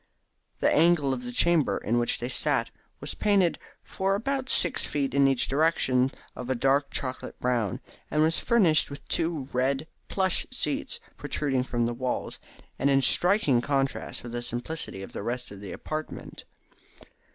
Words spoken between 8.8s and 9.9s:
with two red